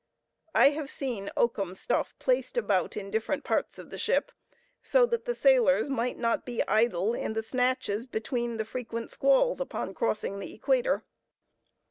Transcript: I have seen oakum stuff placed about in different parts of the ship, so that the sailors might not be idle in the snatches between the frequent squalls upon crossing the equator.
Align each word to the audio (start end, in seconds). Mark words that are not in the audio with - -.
I 0.55 0.69
have 0.71 0.89
seen 0.89 1.29
oakum 1.37 1.75
stuff 1.75 2.15
placed 2.17 2.57
about 2.57 2.97
in 2.97 3.11
different 3.11 3.43
parts 3.43 3.77
of 3.77 3.91
the 3.91 3.99
ship, 3.99 4.31
so 4.81 5.05
that 5.05 5.25
the 5.25 5.35
sailors 5.35 5.91
might 5.91 6.17
not 6.17 6.43
be 6.43 6.67
idle 6.67 7.13
in 7.13 7.33
the 7.33 7.43
snatches 7.43 8.07
between 8.07 8.57
the 8.57 8.65
frequent 8.65 9.11
squalls 9.11 9.61
upon 9.61 9.93
crossing 9.93 10.39
the 10.39 10.55
equator. 10.55 11.03